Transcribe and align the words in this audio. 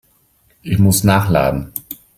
Ich 0.63 0.79
muss 0.79 1.03
nachladen. 1.03 1.71